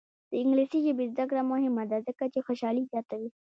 [0.29, 3.29] د انګلیسي ژبې زده کړه مهمه ده ځکه چې خوشحالي زیاتوي.